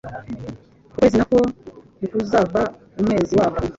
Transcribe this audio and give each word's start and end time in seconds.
ukwezi 0.91 1.15
na 1.17 1.25
ko 1.31 1.37
ntikuzava 1.97 2.61
umwezi 2.99 3.33
wako, 3.39 3.61